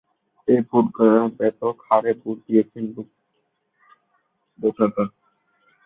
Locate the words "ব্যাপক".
1.39-1.75